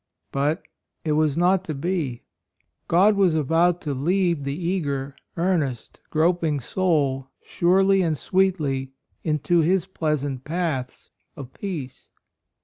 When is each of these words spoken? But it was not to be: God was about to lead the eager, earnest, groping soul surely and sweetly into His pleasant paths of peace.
But 0.31 0.63
it 1.05 1.11
was 1.11 1.37
not 1.37 1.63
to 1.65 1.75
be: 1.75 2.23
God 2.87 3.15
was 3.15 3.35
about 3.35 3.81
to 3.81 3.93
lead 3.93 4.45
the 4.45 4.55
eager, 4.57 5.15
earnest, 5.37 5.99
groping 6.09 6.59
soul 6.59 7.27
surely 7.43 8.01
and 8.01 8.17
sweetly 8.17 8.93
into 9.23 9.59
His 9.59 9.85
pleasant 9.85 10.43
paths 10.43 11.11
of 11.35 11.53
peace. 11.53 12.09